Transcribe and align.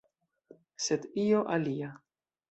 Sed 0.85 1.05
io 1.25 1.41
alia. 1.57 1.91